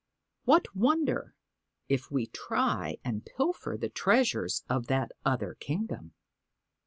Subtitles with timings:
[0.45, 1.35] What wonder
[1.87, 6.15] if we try and pilfer the treasures of that other kingdom